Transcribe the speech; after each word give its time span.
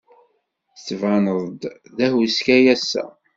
Tettbaned-d 0.73 1.61
d 1.95 1.97
ahuskay 2.05 2.65
ass-a. 2.73 3.05